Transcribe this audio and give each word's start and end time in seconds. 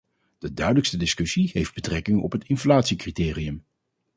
De 0.37 0.53
duidelijkste 0.53 0.97
discussie 0.97 1.49
heeft 1.53 1.73
betrekking 1.73 2.21
op 2.21 2.31
het 2.31 2.43
inflatiecriterium. 2.47 3.65